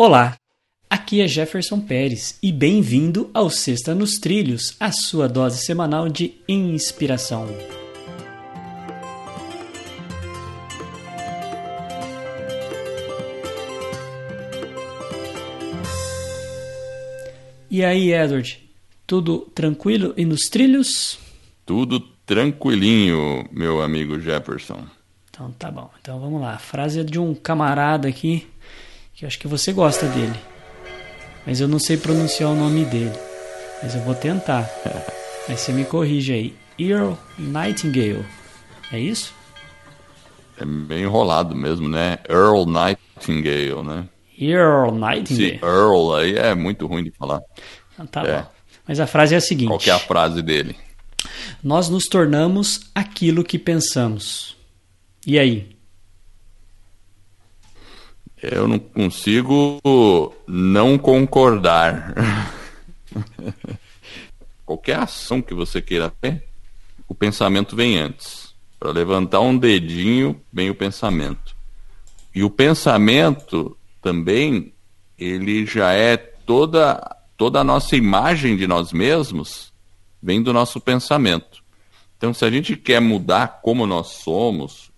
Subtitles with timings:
[0.00, 0.36] Olá,
[0.88, 6.40] aqui é Jefferson Pérez e bem-vindo ao Sexta nos Trilhos, a sua dose semanal de
[6.46, 7.48] inspiração.
[17.68, 18.70] E aí, Edward,
[19.04, 21.18] tudo tranquilo e nos trilhos?
[21.66, 24.86] Tudo tranquilinho, meu amigo Jefferson.
[25.28, 25.90] Então tá bom.
[26.00, 26.54] Então vamos lá.
[26.54, 28.46] A frase é de um camarada aqui
[29.18, 30.38] que eu acho que você gosta dele.
[31.44, 33.18] Mas eu não sei pronunciar o nome dele.
[33.82, 34.70] Mas eu vou tentar.
[35.48, 36.54] Aí você me corrige aí.
[36.78, 38.24] Earl Nightingale.
[38.92, 39.34] É isso?
[40.56, 42.18] É bem enrolado mesmo, né?
[42.28, 44.08] Earl Nightingale, né?
[44.38, 45.54] Earl Nightingale.
[45.54, 47.40] Esse Earl aí é muito ruim de falar.
[47.98, 48.42] Ah, tá é.
[48.42, 48.46] bom.
[48.86, 50.76] Mas a frase é a seguinte: Qual é a frase dele?
[51.64, 54.54] Nós nos tornamos aquilo que pensamos.
[55.26, 55.77] E aí?
[58.42, 59.80] Eu não consigo
[60.46, 62.14] não concordar.
[64.64, 66.44] Qualquer ação que você queira ter,
[67.08, 68.54] o pensamento vem antes.
[68.78, 71.56] Para levantar um dedinho, vem o pensamento.
[72.34, 74.72] E o pensamento também,
[75.18, 79.72] ele já é toda toda a nossa imagem de nós mesmos
[80.20, 81.62] vem do nosso pensamento.
[82.16, 84.90] Então, se a gente quer mudar como nós somos,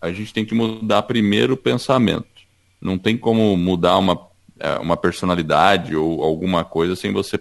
[0.00, 2.35] a gente tem que mudar primeiro o pensamento.
[2.80, 4.26] Não tem como mudar uma,
[4.58, 7.38] é, uma personalidade ou alguma coisa sem você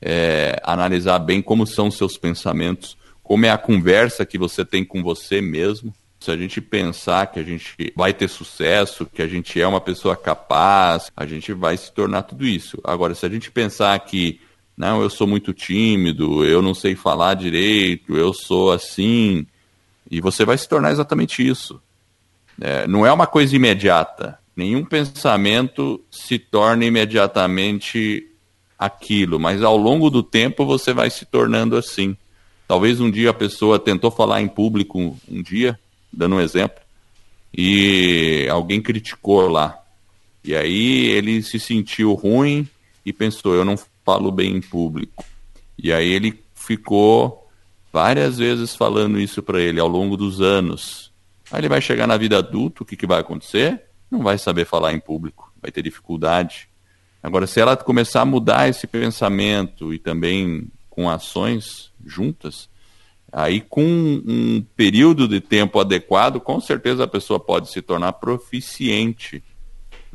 [0.00, 5.02] é, analisar bem como são seus pensamentos, como é a conversa que você tem com
[5.02, 5.94] você mesmo.
[6.18, 9.80] Se a gente pensar que a gente vai ter sucesso, que a gente é uma
[9.80, 12.78] pessoa capaz, a gente vai se tornar tudo isso.
[12.84, 14.40] Agora, se a gente pensar que
[14.76, 19.46] não, eu sou muito tímido, eu não sei falar direito, eu sou assim,
[20.10, 21.80] e você vai se tornar exatamente isso.
[22.60, 28.26] É, não é uma coisa imediata nenhum pensamento se torna imediatamente
[28.78, 32.14] aquilo, mas ao longo do tempo você vai se tornando assim.
[32.68, 35.80] Talvez um dia a pessoa tentou falar em público um dia,
[36.12, 36.78] dando um exemplo,
[37.56, 39.78] e alguém criticou lá.
[40.44, 42.68] E aí ele se sentiu ruim
[43.04, 45.24] e pensou, eu não falo bem em público.
[45.82, 47.48] E aí ele ficou
[47.90, 51.10] várias vezes falando isso para ele ao longo dos anos.
[51.50, 53.89] Aí ele vai chegar na vida adulta, o que, que vai acontecer?
[54.10, 56.68] Não vai saber falar em público, vai ter dificuldade.
[57.22, 62.68] Agora, se ela começar a mudar esse pensamento e também com ações juntas,
[63.32, 69.42] aí com um período de tempo adequado, com certeza a pessoa pode se tornar proficiente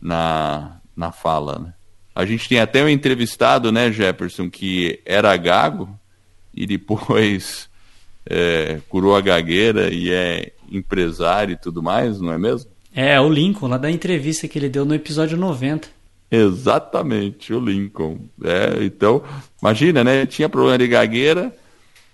[0.01, 1.59] na, na fala.
[1.59, 1.73] Né?
[2.13, 5.89] A gente tem até um entrevistado, né, Jefferson, que era gago
[6.53, 7.69] e depois
[8.25, 12.74] é, curou a gagueira e é empresário e tudo mais, não é mesmo?
[12.95, 15.89] É, o Lincoln, lá da entrevista que ele deu no episódio 90.
[16.31, 18.19] Exatamente, o Lincoln.
[18.43, 19.21] É, então,
[19.61, 20.17] imagina, né?
[20.19, 21.53] Ele tinha problema de gagueira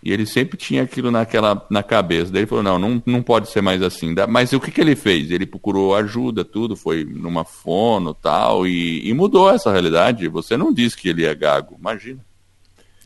[0.03, 2.31] e ele sempre tinha aquilo naquela, na cabeça.
[2.31, 4.15] Daí ele falou: não, não, não pode ser mais assim.
[4.27, 5.29] Mas o que, que ele fez?
[5.29, 10.27] Ele procurou ajuda, tudo, foi numa fono tal, e, e mudou essa realidade.
[10.27, 12.19] Você não disse que ele é gago, imagina.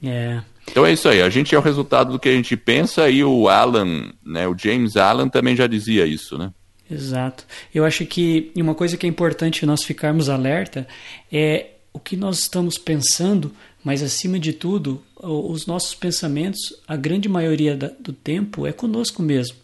[0.02, 0.42] É.
[0.70, 3.24] Então é isso aí, a gente é o resultado do que a gente pensa e
[3.24, 6.52] o Alan, né, o James Allen também já dizia isso, né?
[6.90, 7.46] Exato.
[7.74, 10.88] Eu acho que uma coisa que é importante nós ficarmos alerta
[11.32, 13.52] é o que nós estamos pensando,
[13.84, 19.58] mas acima de tudo, os nossos pensamentos, a grande maioria do tempo é conosco mesmo.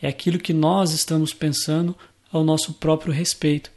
[0.00, 1.96] É aquilo que nós estamos pensando
[2.30, 3.70] ao nosso próprio respeito.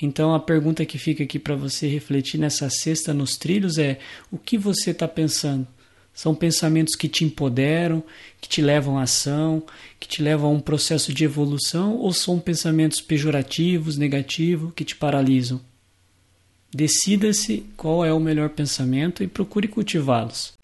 [0.00, 3.98] Então a pergunta que fica aqui para você refletir nessa sexta nos trilhos é:
[4.30, 5.66] o que você está pensando?
[6.14, 8.02] São pensamentos que te empoderam,
[8.40, 9.62] que te levam à ação,
[9.98, 14.94] que te levam a um processo de evolução ou são pensamentos pejorativos, negativos, que te
[14.94, 15.60] paralisam?
[16.72, 20.54] Decida-se qual é o melhor pensamento e procure cultivá-los.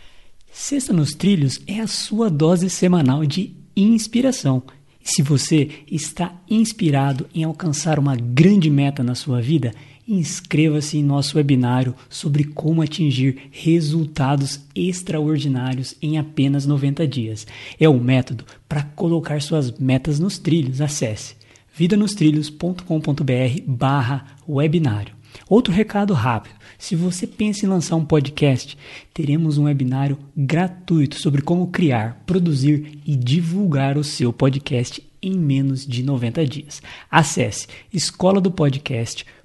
[0.53, 4.63] Sexta nos Trilhos é a sua dose semanal de inspiração.
[5.03, 9.73] E se você está inspirado em alcançar uma grande meta na sua vida,
[10.07, 17.47] Inscreva-se em nosso webinário sobre como atingir resultados extraordinários em apenas 90 dias.
[17.79, 20.81] É um método para colocar suas metas nos trilhos.
[20.81, 21.37] Acesse
[21.75, 25.15] vidanostrilhos.com.br barra webinário.
[25.49, 26.55] Outro recado rápido.
[26.77, 28.77] Se você pensa em lançar um podcast,
[29.15, 35.87] teremos um webinário gratuito sobre como criar, produzir e divulgar o seu podcast em menos
[35.87, 36.83] de 90 dias.
[37.11, 39.40] Acesse escola do podcast.com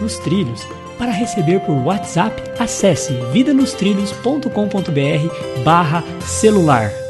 [0.00, 0.64] nos trilhos.
[0.98, 7.07] Para receber por WhatsApp, acesse vidanostrilhos.com.br barra celular.